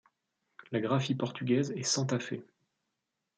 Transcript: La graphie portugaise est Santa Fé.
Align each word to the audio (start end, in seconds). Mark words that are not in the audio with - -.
La 0.71 0.79
graphie 0.81 1.13
portugaise 1.13 1.69
est 1.77 1.83
Santa 1.83 2.17
Fé. 2.17 2.43